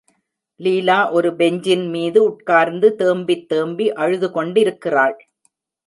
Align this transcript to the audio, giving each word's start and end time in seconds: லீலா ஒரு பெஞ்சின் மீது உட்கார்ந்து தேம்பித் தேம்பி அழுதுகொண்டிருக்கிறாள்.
லீலா 0.59 1.11
ஒரு 1.11 1.29
பெஞ்சின் 1.35 1.85
மீது 1.89 2.19
உட்கார்ந்து 2.23 2.89
தேம்பித் 2.99 3.47
தேம்பி 3.47 3.87
அழுதுகொண்டிருக்கிறாள். 3.93 5.17